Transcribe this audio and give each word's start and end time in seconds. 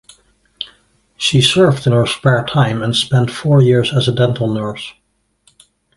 She 1.15 1.41
surfed 1.41 1.85
in 1.85 1.93
her 1.93 2.07
spare 2.07 2.43
time, 2.45 2.81
and 2.81 2.95
spent 2.95 3.29
four 3.29 3.61
years 3.61 3.93
as 3.93 4.07
a 4.07 4.11
dental 4.11 4.51
nurse. 4.51 4.95